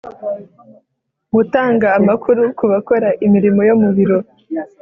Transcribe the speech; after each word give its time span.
Gutanga 1.35 1.87
amakuru 1.99 2.41
ku 2.57 2.65
bakora 2.71 3.07
imirimo 3.25 3.61
yo 3.69 3.75
mu 3.81 3.89
biro 3.95 4.17